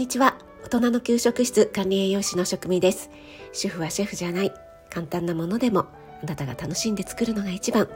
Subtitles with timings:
[0.00, 0.38] にちは。
[0.64, 3.10] 大人の給食室管理栄養士の職味です。
[3.52, 4.52] 主婦はシェフじゃない。
[4.88, 5.88] 簡単なものでも
[6.22, 7.86] あなたが楽しんで作るのが一番。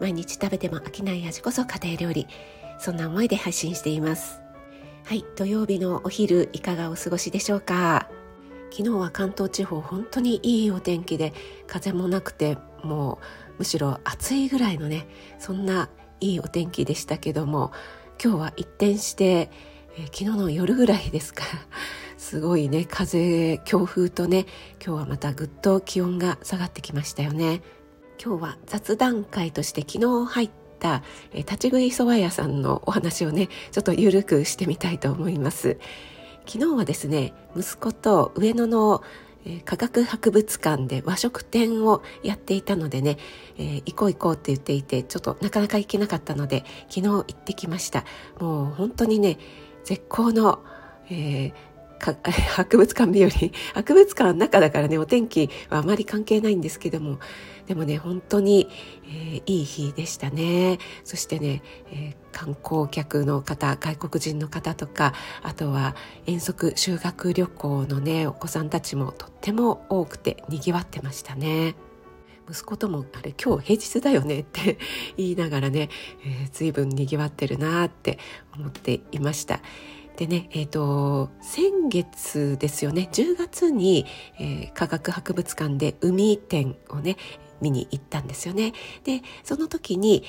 [0.00, 2.26] 毎日食べても飽きない味こそ家庭料理。
[2.80, 4.40] そんな思いで配信しています。
[5.04, 8.08] はい土曜日のお昼いかがお過ごしでしょうか？
[8.72, 11.32] 昨日は関東地方本当にいいお天気で
[11.68, 13.20] 風もなくても
[13.54, 15.06] うむしろ暑いぐらいのね
[15.38, 17.70] そんないいお天気でしたけども
[18.20, 19.52] 今日は一転して
[19.98, 21.44] え、昨日の夜ぐらいですか。
[22.16, 22.86] すごいね。
[22.88, 24.46] 風強風とね
[24.84, 27.62] 今日はまたぐっと気温が下がってきましたよね。
[28.22, 31.02] 今日は雑談会として昨日入った
[31.32, 35.78] え、立ち食いそば屋さんのお話をねちょっとゆるくしてみたいと思います。
[36.46, 39.02] 昨日はですね息子と上野の
[39.64, 43.18] 科学博物館で和食展をやっていたのでね、
[43.56, 48.04] えー、行こう行こうって言っていてちょっとなかなか行けなかったので昨日行ってきました。
[48.38, 49.38] もう本当にね
[49.88, 50.62] 絶好の、
[51.08, 51.52] えー、
[52.52, 53.30] 博物館日和。
[53.76, 57.18] 博物館の中だからねお天気はあまり関係ないんですけども。
[57.66, 58.68] でもね本当に、
[59.06, 60.78] えー、いい日でしたね。
[61.04, 71.87] そしてね、えー、観光客の方外国人の方とかあとは遠足修学旅行のねお子さんたちもとっても多くてにぎわってましたね。
[72.50, 74.78] 息子ともあれ今日平日だよねって
[75.16, 75.90] 言いながらね、
[76.24, 78.18] えー、随分にぎわってるなって
[78.56, 79.60] 思っていました。
[80.16, 84.04] でね、えっ、ー、と、先月ですよね、10月に、
[84.40, 87.16] えー、科学博物館で海展をね、
[87.60, 88.72] 見に行ったんですよね。
[89.04, 90.24] で、その時に、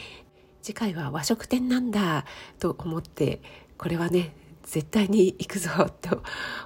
[0.62, 2.26] 次回は和食店なんだ
[2.60, 3.42] と思って、
[3.80, 4.36] これはね、
[4.70, 5.70] 絶対に行くぞ
[6.02, 6.22] と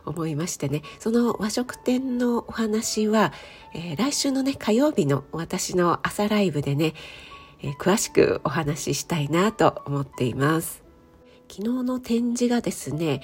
[0.06, 0.82] 思いましてね。
[1.00, 3.32] その和食店のお話は、
[3.74, 6.94] えー、来週のね火曜日の私の朝ライブでね、
[7.62, 10.84] えー、詳しくお話ししたいなと思っています。
[11.50, 13.22] 昨日の展示がですね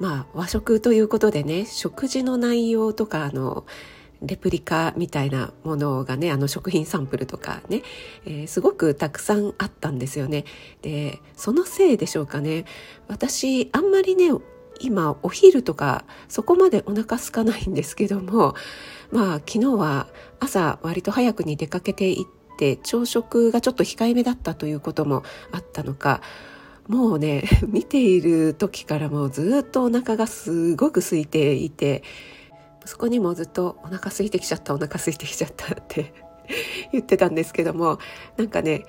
[0.00, 3.64] まあ和食ということでね食事の内容とかあの
[4.26, 7.82] レプリカみたいなものがねあの食品サンプルとかね、
[8.24, 10.44] えー、すごくたくさんあったんですよね。
[10.82, 12.64] でそのせいでしょうかね。
[13.08, 14.30] 私あんまりね
[14.80, 18.54] 今お昼とかそこまでお腹空かないんですけども
[19.10, 20.08] まあ昨日は
[20.40, 25.22] 朝割と早くに出かけていって朝食がちょっと控えめだったということも
[25.52, 26.20] あったのか
[26.88, 32.02] もうね 見ている時からもうずっとお腹がすごく空いていて
[32.86, 36.12] そこにもずっとお腹空いてきちゃったお腹空いてきちゃったって
[36.92, 37.98] 言ってたんですけども
[38.36, 38.84] なんかね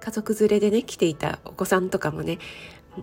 [0.00, 2.38] 家族連れでね来ていたお子さんとかもね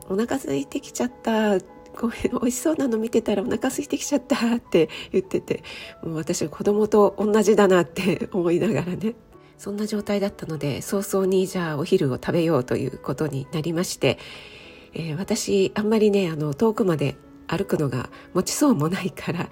[0.10, 1.60] お腹空いてきちゃった
[1.96, 5.64] ごめん美味しそうなの見てたらお腹空いてきちゃったって 言ってて
[6.04, 9.16] もう私は子供と同じだなって 思いながらね。
[9.58, 14.18] そんな状態だったので早々にじゃあお昼を食べようということになりまして、
[14.94, 19.50] えー、私あんまりねあの遠くまで歩くのが持ちそうもないから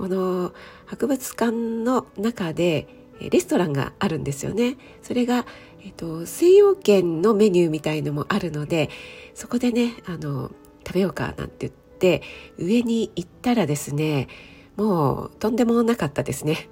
[0.00, 0.54] この
[0.86, 2.88] 博物館の中で
[3.20, 4.78] レストランがあるんですよね。
[5.02, 5.44] それが、
[5.84, 8.88] えっと、西洋圏のメニューみたいのもあるので
[9.34, 10.50] そこでねあの
[10.86, 12.22] 食べようかなんて言って
[12.56, 14.28] 上に行ったらですね
[14.74, 16.70] もうとんでもなかったですね。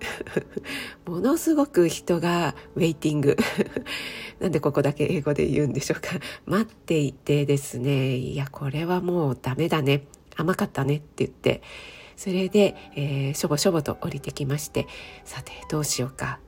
[1.04, 3.36] ものすごく人がウェイティング。
[4.40, 6.18] なんでここだけ英語で言うんでしょうか。
[6.46, 10.04] 待っていてですね、いや、これはもうダメだね。
[10.36, 11.60] 甘かったねって言って、
[12.18, 14.88] それで、えー、しょぼしょぼと降りてきまして
[15.24, 16.40] さてどうしようか。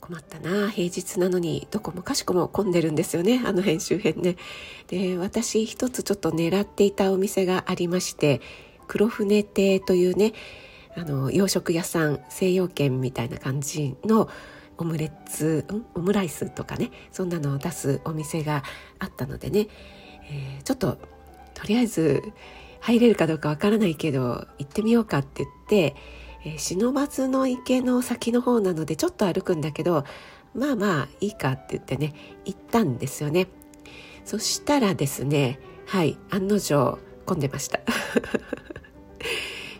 [0.00, 4.36] 困ったな平日なのにどこもかしこも混んでるんですよねあの辺周辺ね。
[4.86, 8.40] で私一つちょっと狙っていたお店がありまして
[8.86, 10.32] 黒船亭というね
[10.96, 14.30] あの洋食屋さん西洋圏みたいな感じの
[14.78, 18.62] オムレツ、ん、オムライスとかねそんなのを出すお店が
[19.00, 19.66] あったのでね、
[20.30, 20.96] えー、ちょっと
[21.52, 22.22] とりあえず
[22.80, 25.96] 入れるかどうかわからないけど行ってみようかって言って、
[26.44, 30.04] えー、不忍の池の先の方なのでちょっと歩くんだけど
[30.54, 33.48] まあまあいいかって言ってね行ったんですよね。
[34.24, 37.80] そしたらですねはい案の定混んでました。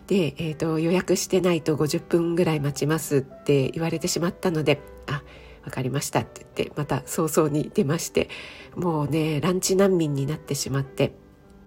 [0.07, 5.23] で、えーと、予約してないと50分ぐらい待ちますって言われてしまったのであ
[5.65, 8.31] 分かりましたって言ってまた早々に出まして
[8.75, 11.13] もうねランチ難民になってしまって。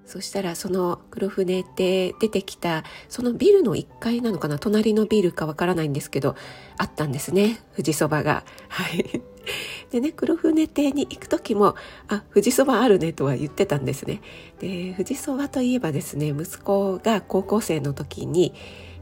[0.06, 6.36] そしたらその黒船で出てきたそのビルの1階なのかな隣のビルかわからないんですけど
[6.78, 8.44] あったんですね富士そばが。
[8.68, 9.22] はい
[9.90, 11.76] でね黒船亭に行く時も
[12.08, 14.22] 「あ富士そばあるね」とは言ってたんですね。
[14.60, 18.54] で富士そばといえばですね息子が高校生の時に、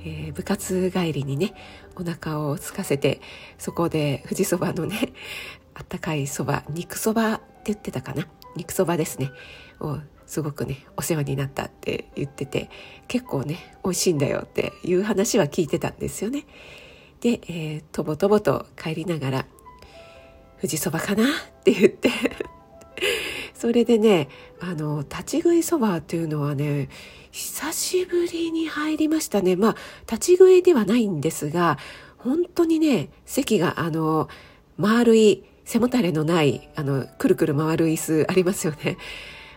[0.02, 1.54] えー、部活帰りにね
[1.96, 3.22] お腹を空かせて
[3.58, 5.14] そこで富士そばのね
[5.76, 9.32] あったかいそば肉そばって言ってたかな肉そばですね
[9.80, 12.70] をすごくねお世話になったって言ってて
[13.08, 16.46] 結構ね美味しいんだよっていう話は聞いてたんですよね。
[17.20, 19.46] で、えー、とぼとぼと帰りながら
[20.62, 22.12] 「富士そばかな?」って言って
[23.56, 24.30] それでね
[24.60, 26.90] あの立ち食いそばというのはね
[27.32, 31.80] 久しぶりに入りましたねまあ立ち食いではないんですが
[32.20, 34.30] 本当にね席があの
[34.78, 38.98] 丸い背もたれのないあのくるくる回る椅子ありますよね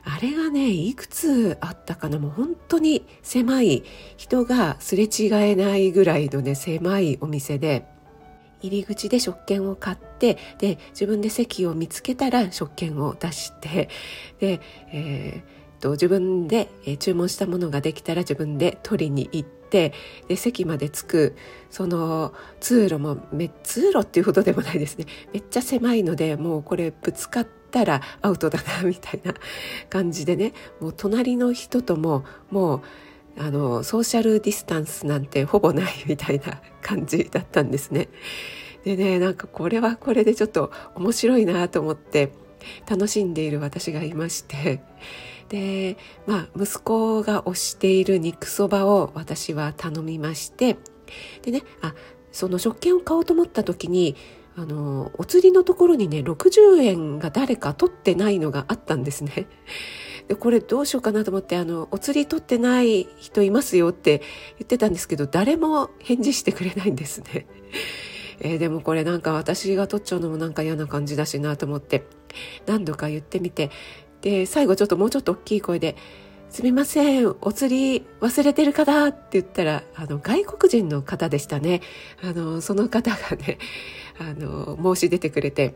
[0.05, 2.19] あれがねいくつあったかな。
[2.19, 3.85] もう本当に狭い。
[4.17, 7.87] 人がすれ違えないぐらいのね狭いお店で
[8.63, 13.89] 入り口で食券を買ってで自分で席を見つけたら食券を出して
[14.39, 14.61] で、
[14.93, 19.93] えー、自分で注文したものができたら自分で取りに行って
[20.29, 21.37] で席まで着く
[21.71, 25.07] その通路もめ通路っていうほどでもないですね。
[25.33, 27.47] めっちゃ狭いのでもうこれぶつかっ
[27.81, 29.35] ったらアウトだなみたいな
[29.89, 30.53] 感じでね。
[30.81, 32.83] もう隣の人とももう
[33.39, 38.09] あのソーシャルディスタンスなんてほぼないみたいな感じだったんですね。
[38.85, 42.33] でねなんかこれはこれでちょっと面白いなと思って
[42.89, 44.83] 楽しんでいる私がいまして。
[45.49, 45.97] で
[46.27, 50.77] まあ息子が推している肉そばを私は頼みまして。
[51.43, 51.95] でねあ
[52.33, 54.17] その食券を買おうと思った時に
[54.57, 59.47] あのお釣りのところにね60円が誰か取ってないのがあったんですね。
[60.29, 64.21] でこれどうしようかなと思ってあのお釣り取ってない人いますよって
[64.59, 67.47] 言ってたんですけど誰も返事してくれないんですね。
[68.41, 72.05] えー、でもこれなんか私が取っちゃうのもなんか嫌な感じだしなと思って
[72.67, 73.71] 何度か言ってみて
[74.21, 75.97] で最後ちょっともうちょっと大きい声で
[76.53, 81.81] 「すみませんお釣り忘れてる方」って言ったらあの外国人の方でしたね
[82.23, 83.57] あのその方がね
[84.19, 85.75] あの申し出てくれて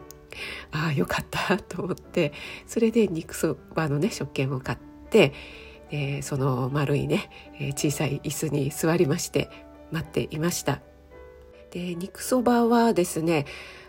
[0.72, 2.34] ああよかったと思って
[2.66, 4.78] それで肉そばのね食券を買っ
[5.08, 5.32] て
[5.90, 7.30] でその丸いね
[7.74, 9.48] 小さい椅子に座りまして
[9.90, 10.82] 待っていました。
[11.70, 13.46] で肉そばはですね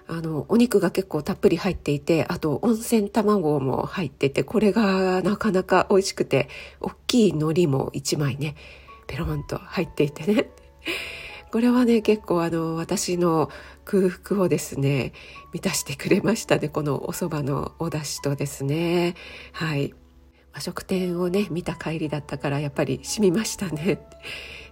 [0.07, 6.48] あのお肉が結構たっぷり入っていてあと温泉卵も入っててこれがなかなか美味しくて
[6.80, 8.56] 大きい海苔も1枚ね
[9.07, 10.50] ペロンと入っていてね。
[11.51, 13.50] これはね結構あの私の
[13.86, 15.13] 空腹をですね
[15.54, 19.15] 満たしてくれましたねこのお蕎麦のお出汁とですね。
[19.54, 19.94] はい。
[20.54, 24.00] 和食店をね見た帰りだったからやっぱり染みましたね。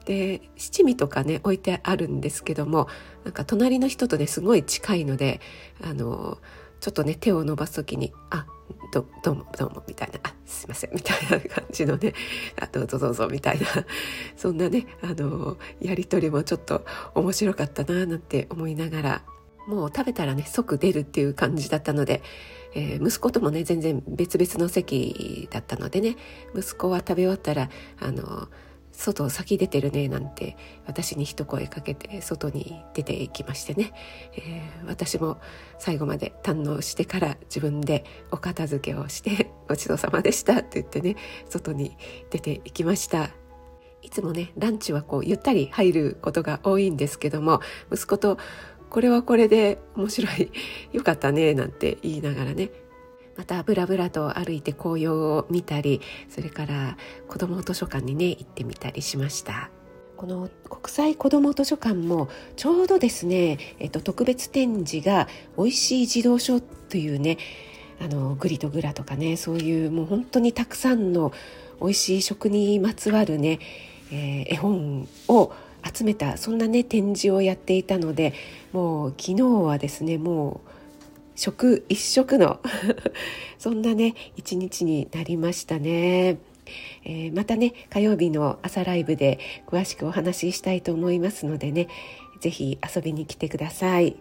[0.06, 2.88] で七味とかね置いてあるんですけども
[3.24, 5.42] なんか隣の人とねすごい近いので
[5.84, 6.38] あの
[6.80, 8.46] ちょっとね手を伸ばす時に「あ
[8.94, 12.13] どどうもどうも」みたいな「あすいません」みたいな感じのね
[12.62, 13.66] 「あどうぞどうぞ」みたいな
[14.36, 16.86] そんなねあのやり取りもちょっと
[17.16, 19.22] 面白かったななんて思いながら
[19.68, 22.22] もう食べたらね即出るっていう感じだったので、
[22.75, 26.18] えー、息子ともね全然別々の席だったのでね
[26.56, 27.69] 息子は食べ終わったら
[28.00, 28.48] あの
[28.97, 33.92] 外先出てるねなんて私に一声かけて外に出ていきましてね、
[34.33, 35.39] えー、私も
[35.77, 41.15] 最後まで堪能してから自分でお片付けをして ごちそうさまでしたって言ってね
[41.50, 41.97] 外に
[42.30, 43.31] 出ていきました。
[44.01, 47.62] いつもねランチはこうゆったり入ることが多いんですけども
[47.92, 48.38] 息子と
[48.92, 50.51] これはこれで面白い
[50.94, 52.69] よかったねなんて言いながらね
[53.37, 59.69] またブラブラと歩いて紅葉を見たりそれから子ども図書館にね行ってみたりしました。
[60.15, 65.27] この国際子ども図書館もちょうどですね、えっと、特別展示が
[65.57, 67.37] 「おいしい児童書」というね
[67.99, 71.31] あのグリとグラとかねそういうもう本当にたくさんの
[71.81, 73.59] 美味しい食にまつわるね、
[74.11, 75.51] えー、絵本を
[75.83, 78.33] 集めたそんなね展示をやっていたので
[78.71, 80.69] もう昨日はですねもう
[81.35, 82.59] 食一食の
[83.59, 86.37] そんなね一日になりましたね。
[87.04, 91.87] えー、またね火曜日の朝ライブで詳しくお話ししたいと思いますのでね
[92.39, 94.15] 是非遊びに来てください。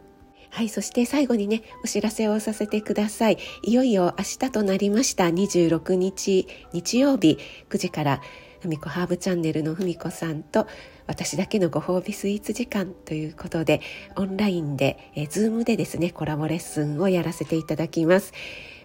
[0.50, 3.38] はい、そして最後にね、お知らせをさせてください。
[3.64, 7.38] いよいよ明日となりました26日日曜日
[7.71, 8.21] 9時から
[8.61, 10.68] ふみこハーブチャンネルのふみこさんと
[11.06, 13.80] 私だけのご褒美スイーツ時間ということで
[14.16, 18.32] オンラインで、えー、ズームでですねコラボレッスンをやらせていただきます。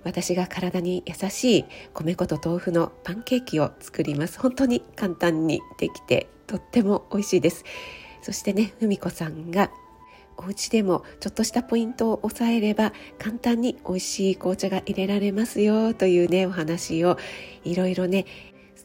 [0.03, 4.39] 私が体に優しい米粉と豆腐のパンケーキを作ります。
[4.39, 7.63] 本当に簡単にできてとっても美味しいです。
[8.21, 9.71] そしてねふみこさんが
[10.41, 17.17] お家でもちょっとしたポイントを押さえれば簡単に美味しい紅茶が入れられますよというねお話を
[17.65, 18.25] いろいろね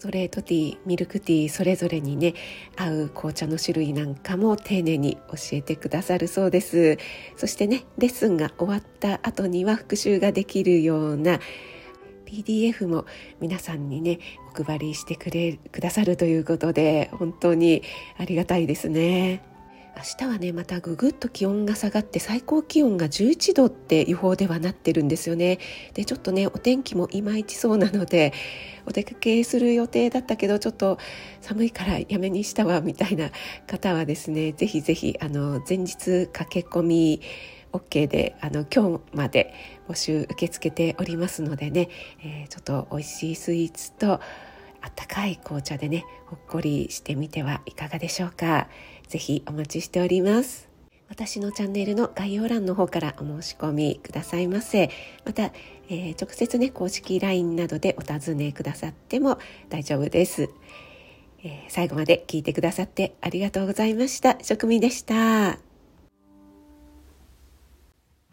[0.04, 2.34] トレートティーミルクティーそれぞれにね
[2.76, 6.98] 合う紅茶の種類なんかも丁寧に教えてくださるそうです
[7.38, 11.40] そしてねレッスンが終わった後には復習ができるような
[12.26, 13.06] PDF も
[13.40, 14.18] 皆さんにね
[14.54, 17.82] お配りしてくれくださるということで本当に
[18.18, 19.53] ありがたいですね。
[19.96, 25.58] 明日はねまたぐぐっと気温が下がって最高気温が11度って予報ではなってるんですよね。
[25.94, 28.32] でちょっとねお天気もいまいちそうなので
[28.86, 30.98] お出かけする予定だったけどちょっと
[31.40, 33.30] 寒いからやめにしたわみたいな
[33.66, 37.20] 方はですねぜひぜひあの前日駆け込み
[37.72, 39.52] OK であの今日まで
[39.88, 41.88] 募集受け付けておりますのでね、
[42.22, 44.20] えー、ちょっと美味しいスイーツと
[44.84, 48.68] あったかい紅茶でねほっこりしてみてはいかがでしょうか。
[49.08, 50.68] ぜひお待ちしております。
[51.08, 54.90] 私のチャンネルの概要欄の方からお申し込みくださいませ。
[55.24, 55.52] また、
[55.88, 60.48] えー、直接ね公式 LINE などでお尋ねくださっても大丈夫です、
[61.44, 64.38] えー、最後まで聞いてくださってありがとうございました。
[64.42, 65.58] 職味でした。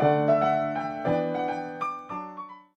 [0.01, 0.50] thank you